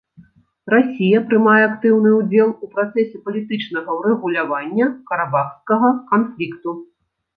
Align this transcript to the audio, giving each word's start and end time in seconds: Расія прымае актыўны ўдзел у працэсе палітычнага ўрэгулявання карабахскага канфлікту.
Расія 0.73 1.19
прымае 1.33 1.59
актыўны 1.65 2.09
ўдзел 2.19 2.49
у 2.67 2.71
працэсе 2.77 3.17
палітычнага 3.27 3.89
ўрэгулявання 4.01 4.85
карабахскага 5.13 5.97
канфлікту. 6.15 6.69